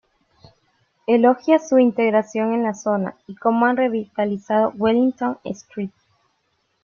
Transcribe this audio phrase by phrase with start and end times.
[1.05, 5.91] Elogia su integración en la zona, y cómo han revitalizado Wellington Street.